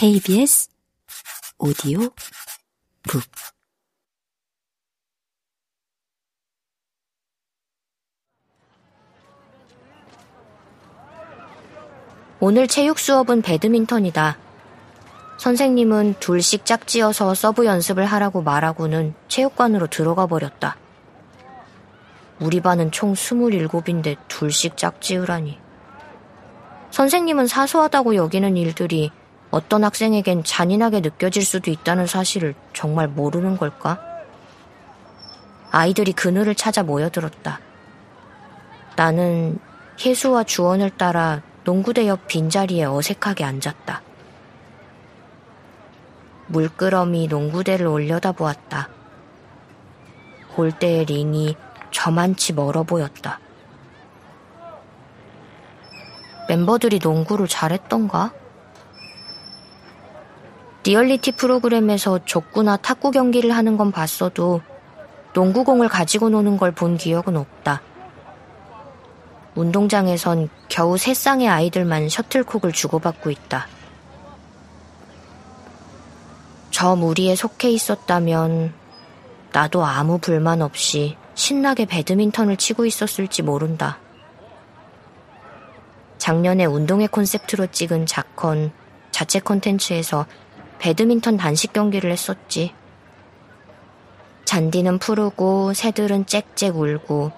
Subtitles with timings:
[0.00, 0.70] KBS
[1.58, 2.00] 오디오
[3.02, 3.22] 북
[12.40, 14.38] 오늘 체육 수업은 배드민턴이다.
[15.36, 20.78] 선생님은 둘씩 짝지어서 서브 연습을 하라고 말하고는 체육관으로 들어가 버렸다.
[22.40, 25.58] 우리 반은 총 27인데 둘씩 짝지으라니.
[26.90, 29.12] 선생님은 사소하다고 여기는 일들이
[29.50, 34.00] 어떤 학생에겐 잔인하게 느껴질 수도 있다는 사실을 정말 모르는 걸까?
[35.72, 37.60] 아이들이 그늘을 찾아 모여들었다.
[38.96, 39.58] 나는
[40.04, 44.02] 혜수와 주원을 따라 농구대 옆 빈자리에 어색하게 앉았다.
[46.46, 48.88] 물끄러미 농구대를 올려다 보았다.
[50.54, 51.56] 골대의 링이
[51.90, 53.38] 저만치 멀어 보였다.
[56.48, 58.32] 멤버들이 농구를 잘했던가?
[60.90, 64.60] 리얼리티 프로그램에서 족구나 탁구 경기를 하는 건 봤어도
[65.34, 67.80] 농구공을 가지고 노는 걸 본 기억은 없다.
[69.54, 73.68] 운동장에선 겨우 세 쌍의 아이들만 셔틀콕을 주고받고 있다.
[76.72, 78.74] 저 무리에 속해 있었다면
[79.52, 84.00] 나도 아무 불만 없이 신나게 배드민턴을 치고 있었을지 모른다.
[86.18, 88.72] 작년에 운동회 콘셉트로 찍은 자컨
[89.12, 90.26] 자체 콘텐츠에서
[90.80, 92.72] 배드민턴 단식 경기를 했었지.
[94.46, 97.30] 잔디는 푸르고 새들은 짹짹 울고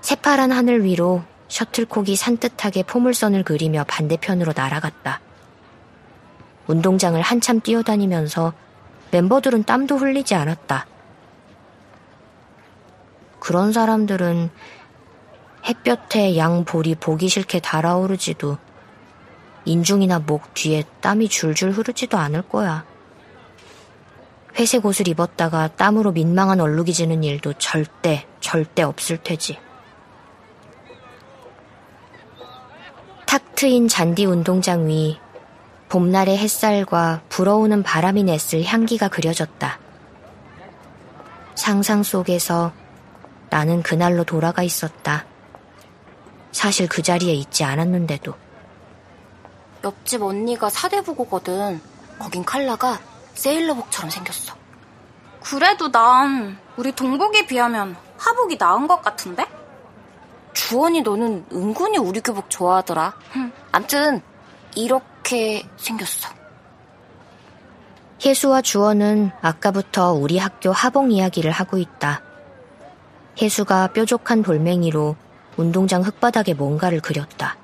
[0.00, 5.20] 새파란 하늘 위로 셔틀콕이 산뜻하게 포물선을 그리며 반대편으로 날아갔다.
[6.66, 8.54] 운동장을 한참 뛰어다니면서
[9.10, 10.86] 멤버들은 땀도 흘리지 않았다.
[13.40, 14.50] 그런 사람들은
[15.66, 18.58] 햇볕에 양 볼이 보기 싫게 달아오르지도
[19.68, 22.84] 인중이나 목 뒤에 땀이 줄줄 흐르지도 않을 거야.
[24.58, 29.58] 회색 옷을 입었다가 땀으로 민망한 얼룩이 지는 일도 절대, 절대 없을 테지.
[33.26, 35.18] 탁 트인 잔디 운동장 위
[35.90, 39.78] 봄날의 햇살과 불어오는 바람이 냈을 향기가 그려졌다.
[41.54, 42.72] 상상 속에서
[43.50, 45.26] 나는 그날로 돌아가 있었다.
[46.52, 48.47] 사실 그 자리에 있지 않았는데도.
[49.84, 51.80] 옆집 언니가 사대부고거든.
[52.18, 52.98] 거긴 칼라가
[53.34, 54.54] 세일러복처럼 생겼어.
[55.40, 59.46] 그래도 난 우리 동복에 비하면 하복이 나은 것 같은데?
[60.52, 63.14] 주원이 너는 은근히 우리 교복 좋아하더라.
[63.70, 64.20] 암튼
[64.74, 66.30] 이렇게 생겼어.
[68.24, 72.22] 혜수와 주원은 아까부터 우리 학교 하복 이야기를 하고 있다.
[73.40, 75.14] 혜수가 뾰족한 돌멩이로
[75.56, 77.56] 운동장 흙바닥에 뭔가를 그렸다.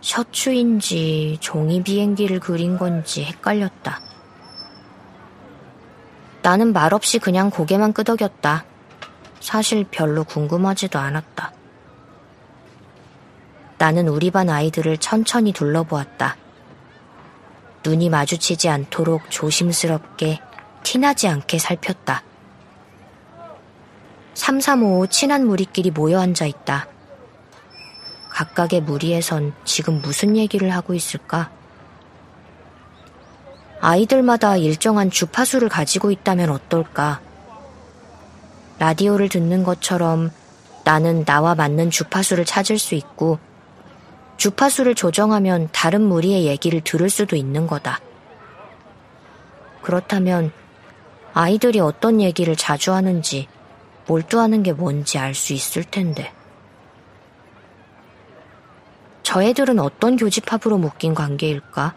[0.00, 4.00] 셔츠인지 종이 비행기를 그린 건지 헷갈렸다.
[6.42, 8.64] 나는 말없이 그냥 고개만 끄덕였다.
[9.40, 11.52] 사실 별로 궁금하지도 않았다.
[13.78, 16.36] 나는 우리 반 아이들을 천천히 둘러보았다.
[17.84, 20.40] 눈이 마주치지 않도록 조심스럽게
[20.82, 22.22] 티나지 않게 살폈다.
[24.34, 26.88] 3355 친한 무리끼리 모여 앉아 있다.
[28.38, 31.50] 각각의 무리에선 지금 무슨 얘기를 하고 있을까?
[33.80, 37.20] 아이들마다 일정한 주파수를 가지고 있다면 어떨까?
[38.78, 40.30] 라디오를 듣는 것처럼
[40.84, 43.40] 나는 나와 맞는 주파수를 찾을 수 있고
[44.36, 47.98] 주파수를 조정하면 다른 무리의 얘기를 들을 수도 있는 거다.
[49.82, 50.52] 그렇다면
[51.34, 53.48] 아이들이 어떤 얘기를 자주 하는지
[54.06, 56.37] 몰두하는 게 뭔지 알 수 있을 텐데.
[59.28, 61.94] 저 애들은 어떤 교집합으로 묶인 관계일까?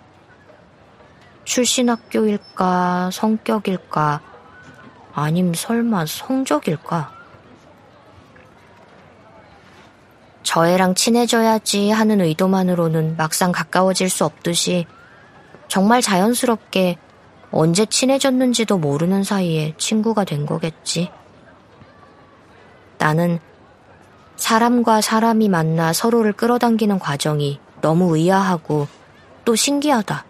[1.45, 3.09] 출신 학교일까?
[3.13, 4.19] 성격일까?
[5.13, 7.09] 아님 설마 성적일까?
[10.43, 14.85] 저 애랑 친해져야지 하는 의도만으로는 막상 가까워질 수 없듯이
[15.69, 16.97] 정말 자연스럽게
[17.49, 21.09] 언제 친해졌는지도 모르는 사이에 친구가 된 거겠지.
[22.97, 23.39] 나는
[24.51, 28.85] 사람과 사람이 만나 서로를 끌어당기는 과정이 너무 의아하고
[29.45, 30.25] 또 신기하다.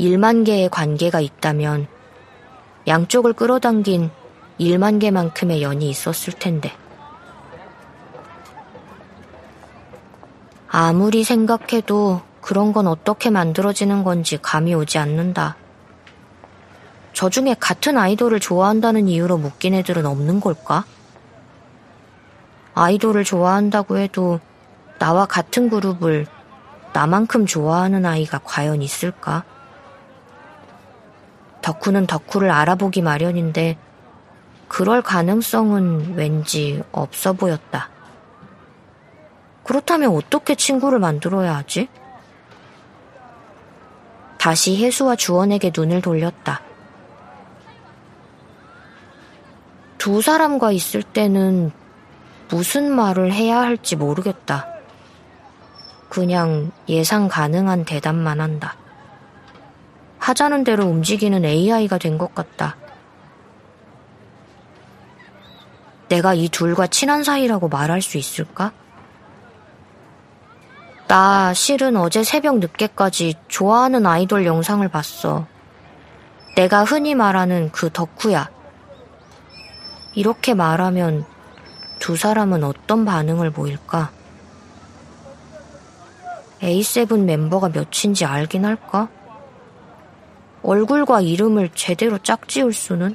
[0.00, 1.86] 1만 개의 관계가 있다면
[2.88, 4.10] 양쪽을 끌어당긴
[4.58, 6.72] 1만 개만큼의 연이 있었을 텐데.
[10.66, 15.54] 아무리 생각해도 그런 건 어떻게 만들어지는 건지 감이 오지 않는다.
[17.12, 20.84] 저 중에 같은 아이돌을 좋아한다는 이유로 묶인 애들은 없는 걸까?
[22.78, 24.38] 아이돌을 좋아한다고 해도
[25.00, 26.26] 나와 같은 그룹을
[26.92, 29.42] 나만큼 좋아하는 아이가 과연 있을까?
[31.60, 33.76] 덕후는 덕후를 알아보기 마련인데
[34.68, 37.90] 그럴 가능성은 왠지 없어 보였다.
[39.64, 41.88] 그렇다면 어떻게 친구를 만들어야 하지?
[44.38, 46.60] 다시 혜수와 주원에게 눈을 돌렸다.
[49.98, 51.72] 두 사람과 있을 때는
[52.50, 54.66] 무슨 말을 해야 할지 모르겠다.
[56.08, 58.76] 그냥 예상 가능한 대답만 한다.
[60.18, 62.76] 하자는 대로 움직이는 AI가 된 것 같다.
[66.08, 68.72] 내가 이 둘과 친한 사이라고 말할 수 있을까?
[71.06, 75.46] 나 실은 어제 새벽 늦게까지 좋아하는 아이돌 영상을 봤어.
[76.56, 78.50] 내가 흔히 말하는 그 덕후야.
[80.14, 81.24] 이렇게 말하면
[81.98, 84.10] 두 사람은 어떤 반응을 보일까?
[86.60, 89.08] A7 멤버가 몇인지 알긴 할까?
[90.62, 93.14] 얼굴과 이름을 제대로 짝지을 수는?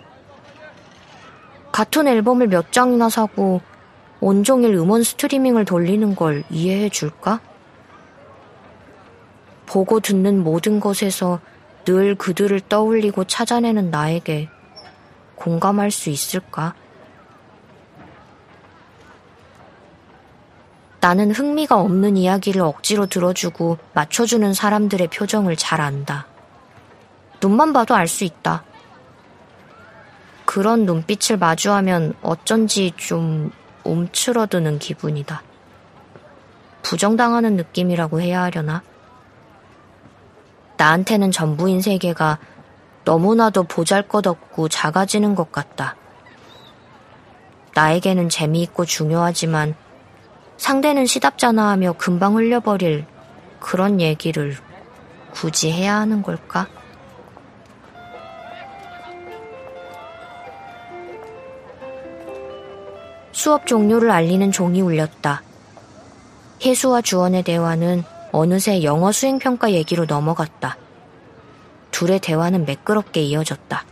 [1.72, 3.62] 같은 앨범을 몇 장이나 사고
[4.20, 7.42] 온종일 음원 스트리밍을 돌리는 걸 이해해 줄까?
[9.66, 11.40] 보고 듣는 모든 것에서
[11.84, 14.50] 늘 그들을 떠올리고 찾아내는 나에게
[15.36, 16.76] 공감할 수 있을까?
[21.04, 26.28] 나는 흥미가 없는 이야기를 억지로 들어주고 맞춰주는 사람들의 표정을 잘 안다.
[27.42, 28.64] 눈만 봐도 알 수 있다.
[30.46, 33.52] 그런 눈빛을 마주하면 어쩐지 좀
[33.84, 35.44] 움츠러드는 기분이다.
[36.84, 38.82] 부정당하는 느낌이라고 해야 하려나?
[40.78, 42.40] 나한테는 전부인 세계가
[43.04, 45.98] 너무나도 보잘 것 없고 작아지는 것 같다.
[47.74, 49.76] 나에게는 재미있고 중요하지만
[50.58, 53.06] 상대는 시답잖아 하며 금방 흘려버릴
[53.60, 54.56] 그런 얘기를
[55.32, 56.68] 굳이 해야 하는 걸까?
[63.32, 65.42] 수업 종료를 알리는 종이 울렸다.
[66.64, 70.78] 혜수와 주원의 대화는 어느새 영어 수행평가 얘기로 넘어갔다.
[71.92, 73.86] 둘의 대화는 매끄럽게 이어졌다.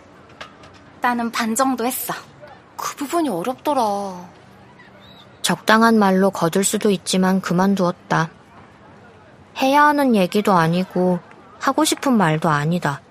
[1.01, 2.13] 나는 반 정도 했어.
[2.77, 4.40] 그 부분이 어렵더라.
[5.41, 8.29] 적당한 말로 거둘 수도 있지만 그만두었다.
[9.61, 11.19] 해야 하는 얘기도 아니고
[11.59, 13.01] 하고 싶은 말도 아니다.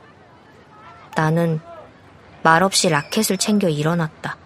[1.17, 1.61] 나는
[2.43, 4.37] 말없이 라켓을 챙겨 일어났다.